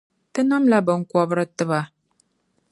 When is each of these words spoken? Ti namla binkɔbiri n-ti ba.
Ti 0.31 0.41
namla 0.43 0.77
binkɔbiri 0.87 1.43
n-ti 1.47 1.63
ba. 1.69 1.79